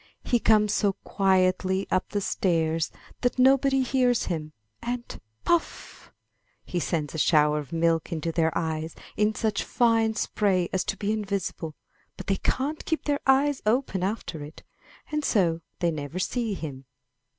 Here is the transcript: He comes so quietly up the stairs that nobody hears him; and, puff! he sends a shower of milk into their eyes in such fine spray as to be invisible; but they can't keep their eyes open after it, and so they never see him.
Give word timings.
He 0.23 0.39
comes 0.39 0.73
so 0.73 0.93
quietly 1.03 1.85
up 1.91 2.09
the 2.09 2.21
stairs 2.21 2.91
that 3.21 3.37
nobody 3.37 3.83
hears 3.83 4.23
him; 4.25 4.51
and, 4.81 5.21
puff! 5.45 6.11
he 6.65 6.79
sends 6.79 7.13
a 7.13 7.19
shower 7.19 7.59
of 7.59 7.71
milk 7.71 8.11
into 8.11 8.31
their 8.31 8.51
eyes 8.57 8.95
in 9.15 9.35
such 9.35 9.63
fine 9.63 10.15
spray 10.15 10.69
as 10.73 10.83
to 10.85 10.97
be 10.97 11.11
invisible; 11.11 11.75
but 12.17 12.25
they 12.25 12.37
can't 12.37 12.83
keep 12.83 13.03
their 13.05 13.19
eyes 13.27 13.61
open 13.67 14.01
after 14.01 14.41
it, 14.43 14.63
and 15.11 15.23
so 15.23 15.61
they 15.81 15.91
never 15.91 16.17
see 16.17 16.55
him. 16.55 16.85